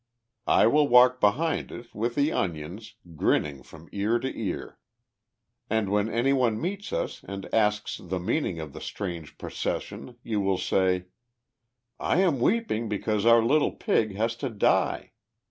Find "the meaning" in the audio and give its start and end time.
8.03-8.59